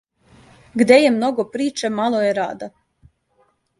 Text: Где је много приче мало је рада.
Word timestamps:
Где 0.81 0.95
је 1.01 1.11
много 1.17 1.45
приче 1.57 1.91
мало 2.01 2.23
је 2.25 2.33
рада. 2.39 2.71